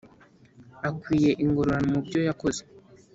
[0.89, 2.61] akwiye ingororano mubyo yakoze